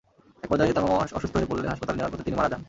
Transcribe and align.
একপর্যায়ে 0.43 0.75
তাঁর 0.75 0.85
মামা 0.87 1.01
অসুস্থ 1.17 1.35
হয়ে 1.39 1.49
পড়লে 1.49 1.71
হাসপাতালে 1.73 1.97
নেওয়ার 1.97 2.11
পথে 2.13 2.25
তিনি 2.27 2.37
মারা 2.39 2.49
যান। 2.51 2.59